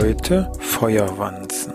[0.00, 1.74] Heute Feuerwanzen.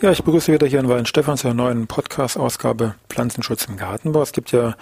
[0.00, 4.22] Ja, ich begrüße wieder hier in Weihenstephan zur neuen Podcast-Ausgabe Pflanzenschutz im Gartenbau.
[4.22, 4.76] Es gibt ja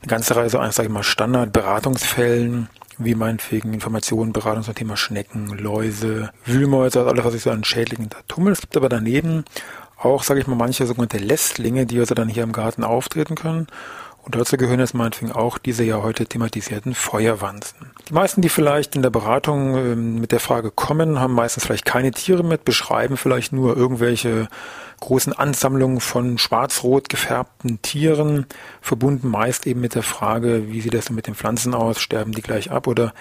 [0.00, 5.48] eine ganze Reihe so sage ich mal, Standard-Beratungsfällen, wie meinetwegen Informationen, Beratung zum Thema Schnecken,
[5.48, 8.56] Läuse, Wühlmäuse, also alles, was sich so an Schädlingen da tummelt.
[8.56, 9.44] Es gibt aber daneben
[9.98, 13.66] auch, sage ich mal, manche sogenannte Lästlinge, die also dann hier im Garten auftreten können.
[14.22, 17.90] Und dazu gehören jetzt meinetwegen auch diese ja heute thematisierten Feuerwanzen.
[18.08, 21.84] Die meisten, die vielleicht in der Beratung äh, mit der Frage kommen, haben meistens vielleicht
[21.84, 24.48] keine Tiere mit, beschreiben vielleicht nur irgendwelche
[25.00, 28.46] großen Ansammlungen von schwarz-rot gefärbten Tieren,
[28.80, 32.32] verbunden meist eben mit der Frage, wie sieht das denn mit den Pflanzen aus, sterben
[32.32, 33.12] die gleich ab oder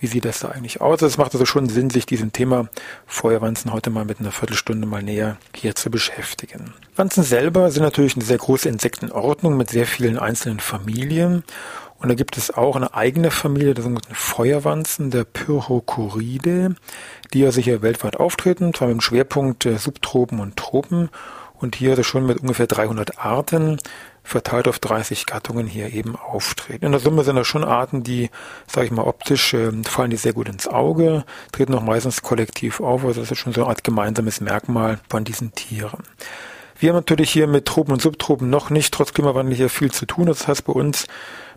[0.00, 1.02] wie sieht das da eigentlich aus?
[1.02, 2.68] Es macht also schon Sinn, sich diesem Thema
[3.06, 6.74] Feuerwanzen heute mal mit einer Viertelstunde mal näher hier zu beschäftigen.
[6.96, 11.44] Wanzen selber sind natürlich eine sehr große Insektenordnung mit sehr vielen einzelnen Familien.
[11.98, 16.70] Und da gibt es auch eine eigene Familie der sogenannten Feuerwanzen, der Pyrrhocoridae,
[17.32, 21.10] die ja sicher weltweit auftreten, zwar mit dem Schwerpunkt Subtropen und Tropen.
[21.60, 23.78] Und hier also schon mit ungefähr 300 Arten
[24.22, 26.84] verteilt auf 30 Gattungen hier eben auftreten.
[26.84, 28.30] In der Summe sind das schon Arten, die,
[28.68, 32.80] sage ich mal, optisch äh, fallen die sehr gut ins Auge, treten auch meistens kollektiv
[32.80, 36.04] auf, also das ist schon so eine Art gemeinsames Merkmal von diesen Tieren.
[36.78, 40.06] Wir haben natürlich hier mit Tropen und Subtropen noch nicht trotz Klimawandel hier viel zu
[40.06, 40.26] tun.
[40.26, 41.08] Das heißt, bei uns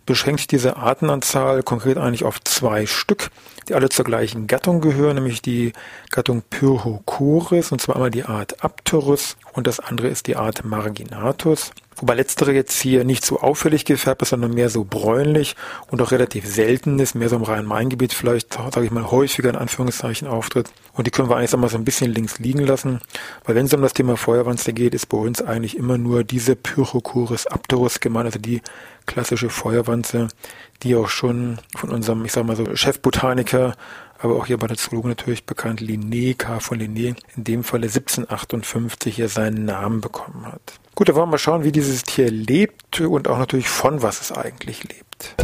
[0.06, 3.30] beschränkt diese Artenanzahl konkret eigentlich auf zwei Stück,
[3.68, 5.74] die alle zur gleichen Gattung gehören, nämlich die
[6.10, 11.72] Gattung Pyrrhocoris, und zwar einmal die Art Apterus und das andere ist die Art Marginatus.
[11.98, 15.56] Wobei letztere jetzt hier nicht so auffällig gefärbt ist, sondern mehr so bräunlich
[15.90, 19.56] und auch relativ selten ist, mehr so im Rhein-Main-Gebiet vielleicht, sage ich mal, häufiger in
[19.56, 20.72] Anführungszeichen auftritt.
[20.94, 23.02] Und die können wir eigentlich sag mal, so ein bisschen links liegen lassen,
[23.46, 26.56] weil wenn es um das Thema Feuerwanze geht, ist bei uns eigentlich immer nur diese
[26.56, 28.62] Pyrrhocoris apterus gemeint, also die
[29.06, 30.30] klassische Feuerwanze,
[30.84, 33.76] die auch schon von unserem, ich sag mal so, Chefbotaniker
[34.22, 36.60] aber auch hier bei der Zoologie natürlich bekannt, Linné, K.
[36.60, 40.80] von Linné, in dem Falle 1758 hier seinen Namen bekommen hat.
[40.96, 44.22] Gut, da wollen wir mal schauen, wie dieses Tier lebt und auch natürlich von was
[44.22, 45.36] es eigentlich lebt.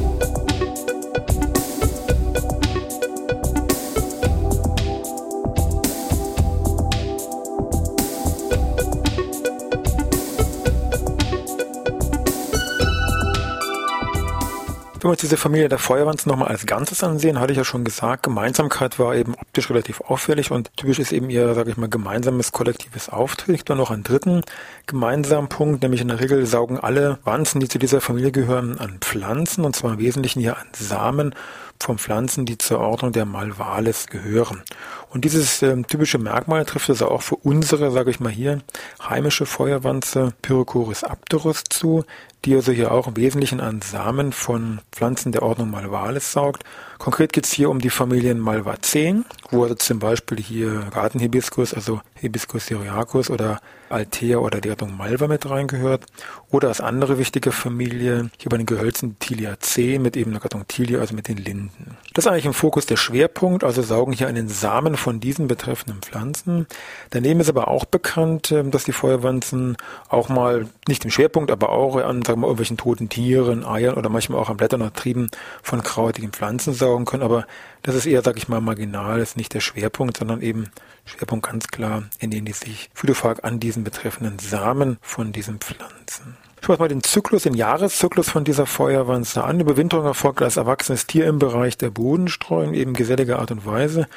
[15.07, 17.85] Wenn wir uns diese Familie der Feuerwanzen nochmal als Ganzes ansehen, hatte ich ja schon
[17.85, 21.87] gesagt, Gemeinsamkeit war eben optisch relativ auffällig und typisch ist eben ihr, sage ich mal,
[21.87, 23.63] gemeinsames kollektives Auftreten.
[23.67, 24.41] Dann noch einen dritten
[24.85, 28.97] gemeinsamen Punkt, nämlich in der Regel saugen alle Wanzen, die zu dieser Familie gehören, an
[28.99, 31.33] Pflanzen und zwar im Wesentlichen hier an Samen
[31.79, 34.63] von Pflanzen, die zur Ordnung der Malvales gehören.
[35.09, 38.59] Und dieses äh, typische Merkmal trifft also auch für unsere, sage ich mal hier,
[39.01, 42.03] heimische Feuerwanze Pyrrhocoris apterus zu,
[42.45, 46.63] die also hier auch im Wesentlichen an Samen von Pflanzen der Ordnung Malvales saugt.
[46.97, 52.01] Konkret geht es hier um die Familien Malvaceen, wo also zum Beispiel hier Gartenhibiskus, also
[52.15, 53.59] Hibiscus syriacus oder
[53.89, 56.05] Altea oder die Gattung Malva mit reingehört.
[56.51, 60.99] Oder als andere wichtige Familie hier bei den Gehölzen Tiliaceae mit eben der Gattung Tilia,
[60.99, 61.97] also mit den Linden.
[62.13, 66.01] Das ist eigentlich im Fokus der Schwerpunkt, also saugen hier den Samen von diesen betreffenden
[66.01, 66.67] Pflanzen.
[67.11, 69.77] Daneben ist aber auch bekannt, ähm, dass die Feuerwanzen
[70.09, 74.09] auch mal, nicht im Schwerpunkt, aber auch an sagen wir, irgendwelchen toten Tieren, Eiern oder
[74.09, 75.29] manchmal auch an Blättern oder Trieben
[75.63, 77.23] von krautigen Pflanzen saugen können.
[77.23, 77.45] Aber
[77.83, 80.69] das ist eher, sag ich mal, marginal, ist nicht der Schwerpunkt, sondern eben
[81.05, 86.37] Schwerpunkt ganz klar, in denen die sich Phytophag an diesen betreffenden Samen von diesen Pflanzen.
[86.61, 89.59] Schauen wir uns mal den Zyklus, den Jahreszyklus von dieser Feuerwanze an.
[89.59, 94.07] Überwinterung erfolgt als erwachsenes Tier im Bereich der Bodenstreuung, eben geselliger Art und Weise.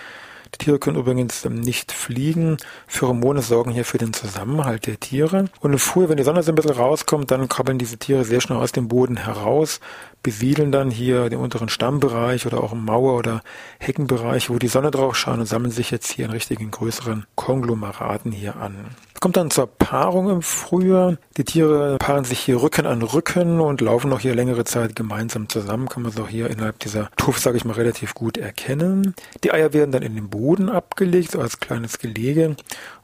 [0.54, 2.56] Die Tiere können übrigens ähm, nicht fliegen.
[2.86, 5.46] Pheromone sorgen hier für den Zusammenhalt der Tiere.
[5.60, 8.40] Und im Frühjahr, wenn die Sonne so ein bisschen rauskommt, dann krabbeln diese Tiere sehr
[8.40, 9.80] schnell aus dem Boden heraus,
[10.22, 13.42] besiedeln dann hier den unteren Stammbereich oder auch im Mauer- oder
[13.78, 18.32] Heckenbereich, wo die Sonne drauf schaut und sammeln sich jetzt hier in richtigen größeren Konglomeraten
[18.32, 18.86] hier an.
[19.20, 21.18] Kommt dann zur Paarung im Frühjahr.
[21.36, 25.46] Die Tiere paaren sich hier Rücken an Rücken und laufen noch hier längere Zeit gemeinsam
[25.46, 25.90] zusammen.
[25.90, 29.14] Kann man so hier innerhalb dieser Tuff, sage ich mal, relativ gut erkennen.
[29.44, 32.56] Die Eier werden dann in den Boden abgelegt, so als kleines Gelege.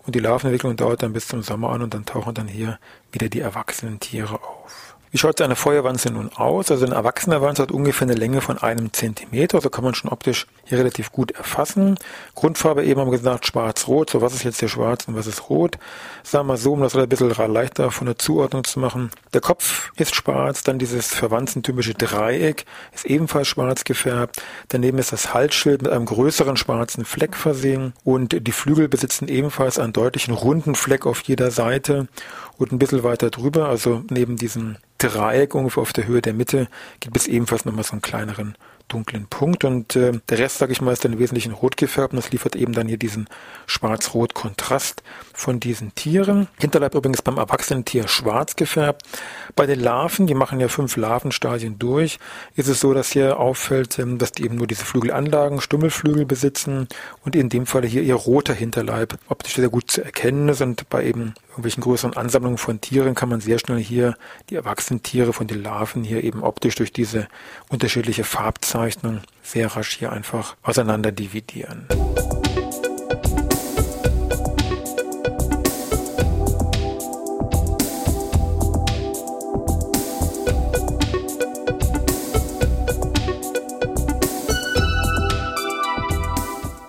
[0.07, 2.79] Und die Larvenentwicklung dauert dann bis zum Sommer an und dann tauchen dann hier
[3.12, 4.96] wieder die erwachsenen Tiere auf.
[5.17, 6.71] Wie schaut eine Feuerwanze nun aus?
[6.71, 10.11] Also eine erwachsene Wanze hat ungefähr eine Länge von einem Zentimeter, also kann man schon
[10.11, 11.97] optisch hier relativ gut erfassen.
[12.35, 15.49] Grundfarbe eben haben wir gesagt schwarz-rot, so was ist jetzt hier schwarz und was ist
[15.49, 15.79] rot.
[16.23, 19.11] Sagen wir so, um das ein bisschen leichter von der Zuordnung zu machen.
[19.33, 24.43] Der Kopf ist schwarz, dann dieses verwandtentypische Dreieck ist ebenfalls schwarz gefärbt.
[24.69, 29.79] Daneben ist das Halsschild mit einem größeren schwarzen Fleck versehen und die Flügel besitzen ebenfalls
[29.79, 32.07] einen deutlichen runden Fleck auf jeder Seite
[32.58, 36.69] und ein bisschen weiter drüber, also neben diesem Dreieck ungefähr auf der Höhe der Mitte,
[37.00, 38.56] gibt es ebenfalls nochmal so einen kleineren
[38.88, 42.12] dunklen Punkt und äh, der Rest, sage ich mal, ist dann im Wesentlichen rot gefärbt
[42.12, 43.29] und das liefert eben dann hier diesen
[43.67, 46.47] schwarz-rot-Kontrast von diesen Tieren.
[46.58, 49.02] Hinterleib übrigens beim erwachsenen Tier schwarz gefärbt.
[49.56, 52.19] Bei den Larven, die machen ja fünf Larvenstadien durch,
[52.55, 56.88] ist es so, dass hier auffällt, ähm, dass die eben nur diese Flügelanlagen, Stummelflügel besitzen
[57.25, 60.88] und in dem Falle hier ihr roter Hinterleib optisch sehr gut zu erkennen ist und
[60.88, 64.14] bei eben irgendwelchen größeren Ansammlungen von Tieren kann man sehr schnell hier
[64.50, 67.29] die erwachsenen Tiere von den Larven hier eben optisch durch diese
[67.70, 71.87] unterschiedliche Farbzeichnung sehr rasch hier einfach auseinander dividieren.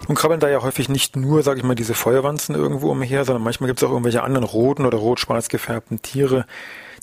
[0.07, 3.43] Nun krabbeln da ja häufig nicht nur, sage ich mal, diese Feuerwanzen irgendwo umher, sondern
[3.43, 6.45] manchmal gibt es auch irgendwelche anderen roten oder rot-schwarz gefärbten Tiere,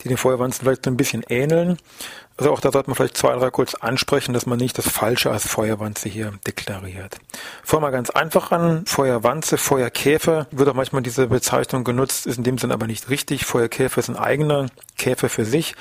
[0.03, 1.77] die den Feuerwanzen vielleicht so ein bisschen ähneln.
[2.37, 5.31] Also auch da sollte man vielleicht zwei, drei kurz ansprechen, dass man nicht das Falsche
[5.31, 7.19] als Feuerwanze hier deklariert.
[7.63, 8.87] Fangen wir ganz einfach an.
[8.87, 13.45] Feuerwanze, Feuerkäfer wird auch manchmal diese Bezeichnung genutzt, ist in dem Sinn aber nicht richtig.
[13.45, 14.67] Feuerkäfer ist ein eigener
[14.97, 15.77] Käfer für sich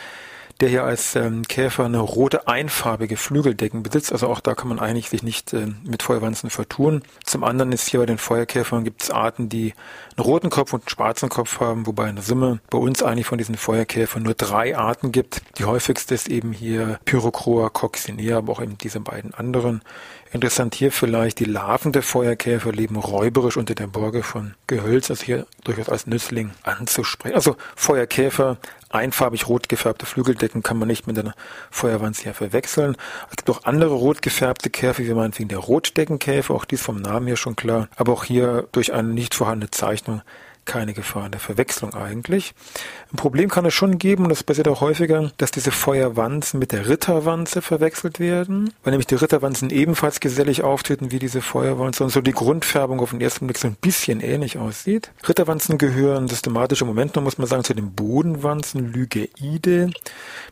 [0.60, 4.12] der hier als ähm, Käfer eine rote einfarbige Flügeldecken besitzt.
[4.12, 7.04] Also auch da kann man eigentlich sich nicht äh, mit Feuerwanzen vertun.
[7.24, 9.74] Zum anderen ist hier bei den Feuerkäfern gibt es Arten, die
[10.16, 13.28] einen roten Kopf und einen schwarzen Kopf haben, wobei in der Summe bei uns eigentlich
[13.28, 15.42] von diesen Feuerkäfern nur drei Arten gibt.
[15.58, 19.82] Die häufigste ist eben hier Pyrocroa coccinea, aber auch eben diese beiden anderen.
[20.34, 25.24] Interessant hier vielleicht, die Larven der Feuerkäfer leben räuberisch unter der Borge von Gehölz, also
[25.24, 27.36] hier durchaus als Nützling anzusprechen.
[27.36, 28.58] Also Feuerkäfer,
[28.90, 31.36] einfarbig rot gefärbte Flügeldecken kann man nicht mit einer
[31.70, 32.98] Feuerwanze hier verwechseln.
[33.30, 37.28] Es gibt auch andere rot gefärbte Käfer, wie meinetwegen der Rotdeckenkäfer, auch dies vom Namen
[37.28, 40.24] her schon klar, aber auch hier durch eine nicht vorhandene Zeichnung
[40.66, 42.54] keine Gefahr der Verwechslung eigentlich.
[43.12, 46.72] Ein Problem kann es schon geben, und das passiert auch häufiger, dass diese Feuerwanzen mit
[46.72, 52.10] der Ritterwanze verwechselt werden, weil nämlich die Ritterwanzen ebenfalls gesellig auftreten wie diese Feuerwanze und
[52.10, 55.12] so die Grundfärbung auf den ersten Blick so ein bisschen ähnlich aussieht.
[55.28, 59.90] Ritterwanzen gehören systematisch im Moment noch, muss man sagen, zu den Bodenwanzen Lygeide,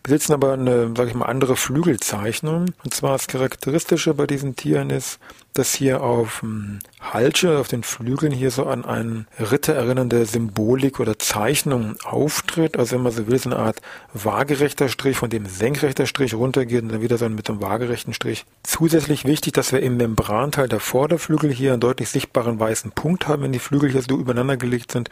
[0.04, 2.74] besitzen aber eine, sage ich mal, andere Flügelzeichnung.
[2.84, 5.19] Und zwar das Charakteristische bei diesen Tieren ist,
[5.53, 11.00] dass hier auf dem Halsche, auf den Flügeln hier so an einen Ritter erinnernde Symbolik
[11.00, 12.77] oder Zeichnung auftritt.
[12.77, 13.81] Also wenn man so will, so eine Art
[14.13, 18.45] waagerechter Strich, von dem senkrechter Strich runtergeht und dann wieder so mit einem waagerechten Strich.
[18.63, 23.44] Zusätzlich wichtig, dass wir im Membranteil der Vorderflügel hier einen deutlich sichtbaren weißen Punkt haben,
[23.44, 25.09] wenn die Flügel hier so übereinander gelegt sind.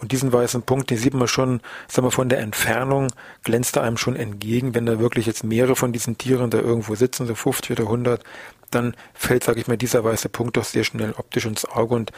[0.00, 3.08] Und diesen weißen Punkt, den sieht man schon, sagen wir, von der Entfernung
[3.42, 6.94] glänzt er einem schon entgegen, wenn da wirklich jetzt mehrere von diesen Tieren da irgendwo
[6.94, 8.22] sitzen, so 50 oder 100,
[8.70, 12.12] dann fällt, sage ich mal, dieser weiße Punkt doch sehr schnell optisch ins Auge und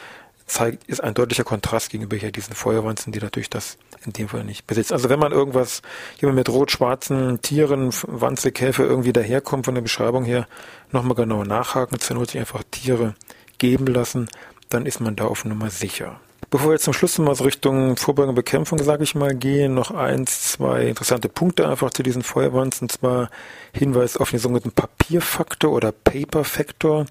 [0.46, 4.44] zeigt, ist ein deutlicher Kontrast gegenüber hier diesen Feuerwanzen, die natürlich das in dem Fall
[4.44, 4.92] nicht besitzt.
[4.92, 5.82] Also wenn man irgendwas
[6.20, 10.46] jemand mit rot-schwarzen Tieren, Wanze, Käfer irgendwie daherkommt von der Beschreibung her,
[10.90, 13.14] nochmal genau nachhaken, zur Not sich einfach Tiere
[13.58, 14.28] geben lassen,
[14.68, 16.20] dann ist man da auf Nummer sicher.
[16.50, 19.72] Bevor wir jetzt zum Schluss mal so Richtung Vorbeugung und Bekämpfung, sage ich mal, gehen,
[19.72, 23.30] noch eins, zwei interessante Punkte einfach zu diesen Feuerwanzen, und zwar
[23.72, 27.06] Hinweis auf den sogenannten Papierfaktor oder Paper Factor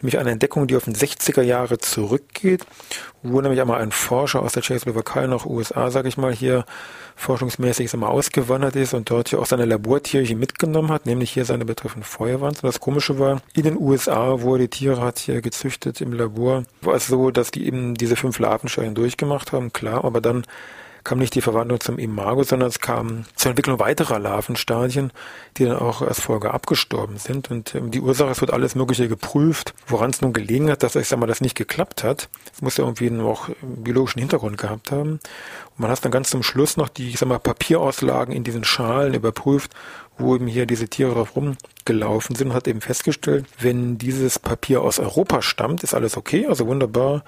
[0.00, 2.64] nämlich eine Entdeckung, die auf den 60er Jahre zurückgeht,
[3.22, 6.64] wo nämlich einmal ein Forscher aus der Tschechoslowakei nach USA, sage ich mal, hier
[7.16, 11.64] forschungsmäßig einmal ausgewandert ist und dort hier auch seine Labortierchen mitgenommen hat, nämlich hier seine
[11.64, 12.64] betreffenden Feuerwanzen.
[12.64, 16.12] Und das Komische war, in den USA, wo er die Tiere hat hier gezüchtet im
[16.12, 20.44] Labor, war es so, dass die eben diese fünf Larvenstadien durchgemacht haben, klar, aber dann
[21.04, 25.12] kam nicht die Verwandlung zum Imago, sondern es kam zur Entwicklung weiterer Larvenstadien,
[25.56, 27.50] die dann auch als Folge abgestorben sind.
[27.50, 30.96] Und ähm, die Ursache, es wird alles Mögliche geprüft, woran es nun gelegen hat, dass,
[30.96, 32.28] ich sag mal, das nicht geklappt hat.
[32.52, 35.12] Es muss ja irgendwie noch biologischen Hintergrund gehabt haben.
[35.12, 38.64] Und man hat dann ganz zum Schluss noch die, ich sag mal, Papierauslagen in diesen
[38.64, 39.72] Schalen überprüft,
[40.18, 44.82] wo eben hier diese Tiere drauf rumgelaufen sind und hat eben festgestellt, wenn dieses Papier
[44.82, 47.24] aus Europa stammt, ist alles okay, also wunderbar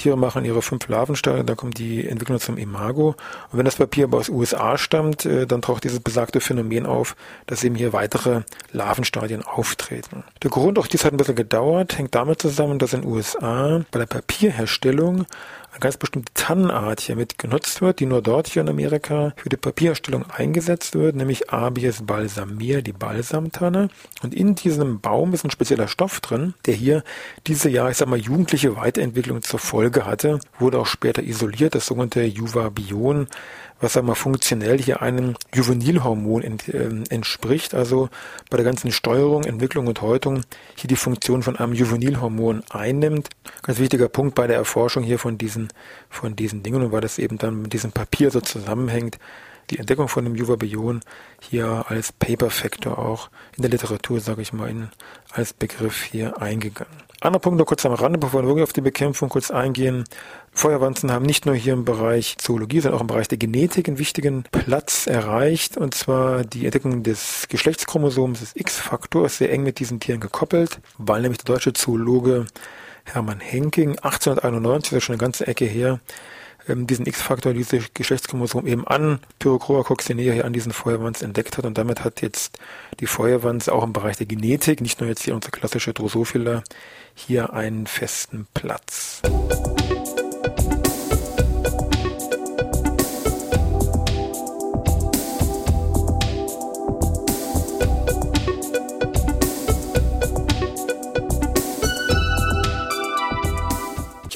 [0.00, 3.16] Tiere machen ihre fünf Larvenstadien, dann kommt die Entwicklung zum Imago.
[3.52, 7.16] Und wenn das Papier aber aus USA stammt, äh, dann taucht dieses besagte Phänomen auf,
[7.46, 8.42] dass eben hier weitere
[8.72, 10.24] Larvenstadien auftreten.
[10.42, 13.98] Der Grund, auch dies hat ein bisschen gedauert, hängt damit zusammen, dass in USA bei
[13.98, 15.26] der Papierherstellung
[15.70, 19.48] eine ganz bestimmte Tannenart hier mit genutzt wird, die nur dort hier in Amerika für
[19.48, 23.88] die Papierherstellung eingesetzt wird, nämlich Abies balsamir, die Balsamtanne.
[24.22, 27.04] Und in diesem Baum ist ein spezieller Stoff drin, der hier
[27.46, 31.86] diese, ja, ich sag mal, jugendliche Weiterentwicklung zur Folge hatte, wurde auch später isoliert, das
[31.86, 33.28] sogenannte Juvabion,
[33.80, 38.08] was einmal funktionell hier einem Juvenilhormon ent, äh, entspricht, also
[38.50, 40.42] bei der ganzen Steuerung, Entwicklung und Häutung
[40.74, 43.30] hier die Funktion von einem Juvenilhormon einnimmt.
[43.62, 45.59] Ganz wichtiger Punkt bei der Erforschung hier von diesen,
[46.08, 49.18] von diesen Dingen und weil das eben dann mit diesem Papier so zusammenhängt,
[49.70, 51.00] die Entdeckung von dem Juvabion
[51.40, 54.88] hier als Paper Factor auch in der Literatur, sage ich mal, in,
[55.30, 56.92] als Begriff hier eingegangen.
[57.22, 60.04] Anderer Punkt noch kurz am Rande, bevor wir wirklich auf die Bekämpfung kurz eingehen.
[60.52, 63.98] Feuerwanzen haben nicht nur hier im Bereich Zoologie, sondern auch im Bereich der Genetik einen
[63.98, 70.00] wichtigen Platz erreicht, und zwar die Entdeckung des Geschlechtschromosoms des X-Faktors, sehr eng mit diesen
[70.00, 72.46] Tieren gekoppelt, weil nämlich der deutsche Zoologe
[73.12, 76.00] Hermann Henking 1891, das ist schon eine ganze Ecke her,
[76.68, 79.20] ähm, diesen X-Faktor, dieses Geschlechtschromosom eben an.
[79.38, 81.64] Pyrochroma coccinea hier an diesen Feuerwanz entdeckt hat.
[81.64, 82.58] Und damit hat jetzt
[83.00, 86.62] die Feuerwanz auch im Bereich der Genetik, nicht nur jetzt hier unsere klassische Drosophila,
[87.14, 89.22] hier einen festen Platz.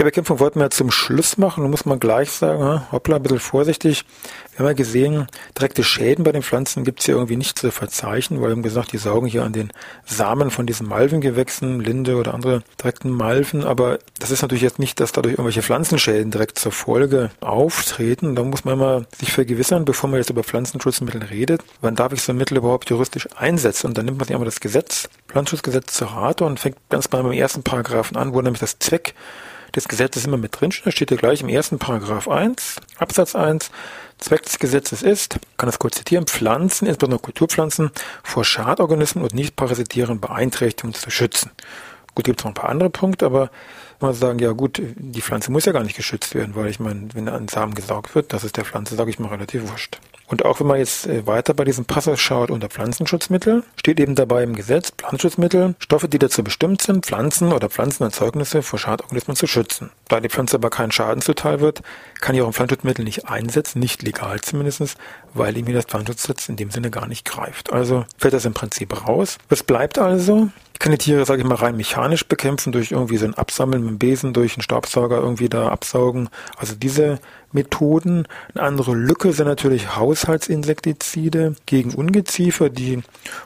[0.04, 1.62] Bekämpfung wollten wir zum Schluss machen.
[1.62, 4.04] Da muss man gleich sagen, hoppla, ein bisschen vorsichtig.
[4.52, 5.26] Wir haben ja gesehen,
[5.58, 8.62] direkte Schäden bei den Pflanzen gibt es hier irgendwie nicht zu verzeichnen, weil wir haben
[8.62, 9.72] gesagt, die saugen hier an den
[10.04, 13.64] Samen von diesen Malvengewächsen, Linde oder andere direkten Malven.
[13.64, 18.36] Aber das ist natürlich jetzt nicht, dass dadurch irgendwelche Pflanzenschäden direkt zur Folge auftreten.
[18.36, 22.22] Da muss man immer sich vergewissern, bevor man jetzt über Pflanzenschutzmittel redet, wann darf ich
[22.22, 23.88] so ein Mittel überhaupt juristisch einsetzen?
[23.88, 27.22] Und dann nimmt man sich einmal das Gesetz, Pflanzenschutzgesetz zur Rate und fängt ganz mal
[27.22, 29.14] beim ersten Paragraphen an, wo nämlich das Zweck
[29.76, 33.70] des Gesetzes immer mit drin Da steht ja gleich im ersten Paragraph 1, Absatz 1.
[34.18, 37.90] Zweck des Gesetzes ist, kann das kurz zitieren, Pflanzen, insbesondere Kulturpflanzen,
[38.22, 41.50] vor Schadorganismen und nicht parasitären Beeinträchtigungen zu schützen.
[42.14, 43.50] Gut, gibt es noch ein paar andere Punkte, aber
[44.00, 47.08] man sagen, ja gut, die Pflanze muss ja gar nicht geschützt werden, weil ich meine,
[47.14, 49.98] wenn ein Samen gesaugt wird, das ist der Pflanze, sage ich mal, relativ wurscht.
[50.26, 54.14] Und auch wenn man jetzt äh, weiter bei diesem Passus schaut unter Pflanzenschutzmittel, steht eben
[54.14, 59.46] dabei im Gesetz Pflanzenschutzmittel, Stoffe, die dazu bestimmt sind, Pflanzen oder Pflanzenerzeugnisse vor Schadorganismen zu
[59.46, 59.90] schützen.
[60.08, 61.80] Da die Pflanze aber keinen Schaden zuteil wird,
[62.20, 64.96] kann ich auch ein Pflanzenschutzmittel nicht einsetzen, nicht legal zumindest,
[65.32, 67.72] weil ihm das Pflanzenschutzgesetz in dem Sinne gar nicht greift.
[67.72, 69.38] Also fällt das im Prinzip raus.
[69.48, 70.50] Was bleibt also?
[70.74, 73.82] Ich kann die Tiere, sage ich mal, rein mechanisch bekämpfen, durch irgendwie so ein Absammeln
[73.82, 76.28] mit dem Besen, durch einen Staubsauger irgendwie da absaugen.
[76.56, 77.20] Also diese
[77.54, 78.26] Methoden.
[78.54, 83.02] Eine andere Lücke sind natürlich Haushaltsinsektizide gegen Ungeziefer, die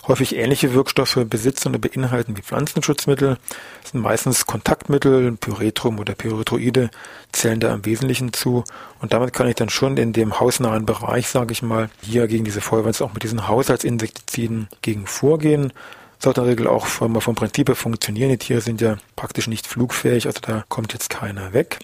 [0.07, 3.37] häufig ähnliche Wirkstoffe besitzen oder beinhalten wie Pflanzenschutzmittel.
[3.83, 6.91] Das sind meistens Kontaktmittel, Pyretrum oder Pyretroide
[7.33, 8.65] zählen da im Wesentlichen zu.
[9.01, 12.45] Und damit kann ich dann schon in dem hausnahen Bereich, sage ich mal, hier gegen
[12.45, 15.73] diese Feuerwehr auch mit diesen Haushaltsinsektiziden gegen vorgehen
[16.19, 18.31] sollte in der Regel auch vom, vom Prinzip her funktionieren.
[18.31, 21.79] Die Tiere sind ja praktisch nicht flugfähig, also da kommt jetzt keiner weg.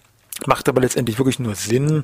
[0.47, 2.03] Macht aber letztendlich wirklich nur Sinn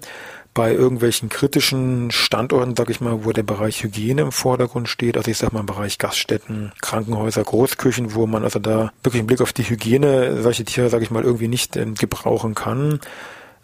[0.55, 5.17] bei irgendwelchen kritischen Standorten, sag ich mal, wo der Bereich Hygiene im Vordergrund steht.
[5.17, 9.27] Also ich sag mal im Bereich Gaststätten, Krankenhäuser, Großküchen, wo man also da wirklich im
[9.27, 13.01] Blick auf die Hygiene solche Tiere, sag ich mal, irgendwie nicht äh, gebrauchen kann.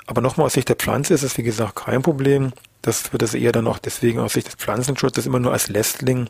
[0.07, 2.53] Aber nochmal aus Sicht der Pflanze ist es, wie gesagt, kein Problem.
[2.83, 6.29] Das wird das eher dann auch deswegen aus Sicht des Pflanzenschutzes immer nur als Lästling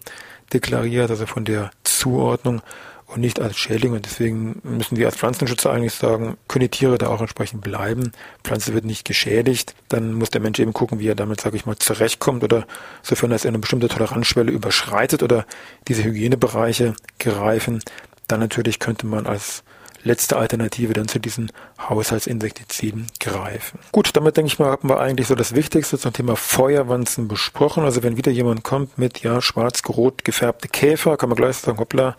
[0.52, 2.62] deklariert, also von der Zuordnung
[3.06, 3.92] und nicht als Schädling.
[3.92, 8.12] Und deswegen müssen wir als Pflanzenschützer eigentlich sagen, können die Tiere da auch entsprechend bleiben.
[8.42, 9.74] Pflanze wird nicht geschädigt.
[9.88, 12.66] Dann muss der Mensch eben gucken, wie er damit, sage ich mal, zurechtkommt oder
[13.02, 15.46] sofern er eine bestimmte Toleranzschwelle überschreitet oder
[15.88, 17.82] diese Hygienebereiche greifen.
[18.26, 19.62] Dann natürlich könnte man als
[20.02, 23.78] letzte Alternative dann zu diesen Haushaltsinsektiziden greifen.
[23.92, 27.84] Gut, damit denke ich mal, haben wir eigentlich so das Wichtigste zum Thema Feuerwanzen besprochen.
[27.84, 32.16] Also wenn wieder jemand kommt mit ja schwarz-rot gefärbte Käfer, kann man gleich sagen, hoppla,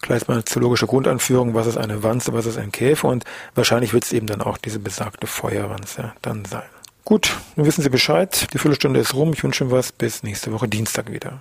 [0.00, 3.24] gleich mal zoologische Grundanführung, was ist eine Wanze, was ist ein Käfer und
[3.54, 6.68] wahrscheinlich wird es eben dann auch diese besagte Feuerwanze dann sein.
[7.04, 8.48] Gut, nun wissen Sie Bescheid.
[8.52, 9.32] Die Viertelstunde ist rum.
[9.32, 9.92] Ich wünsche Ihnen was.
[9.92, 11.38] Bis nächste Woche Dienstag wieder.